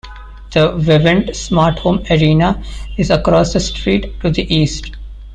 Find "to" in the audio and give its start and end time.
4.21-4.31